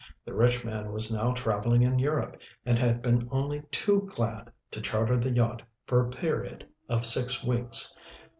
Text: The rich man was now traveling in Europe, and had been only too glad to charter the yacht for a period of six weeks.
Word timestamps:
The 0.25 0.33
rich 0.33 0.65
man 0.65 0.91
was 0.91 1.13
now 1.13 1.31
traveling 1.31 1.83
in 1.83 1.99
Europe, 1.99 2.35
and 2.65 2.79
had 2.79 3.03
been 3.03 3.27
only 3.31 3.61
too 3.69 4.09
glad 4.15 4.51
to 4.71 4.81
charter 4.81 5.15
the 5.15 5.29
yacht 5.29 5.61
for 5.85 6.03
a 6.03 6.09
period 6.09 6.67
of 6.89 7.05
six 7.05 7.43
weeks. 7.43 7.95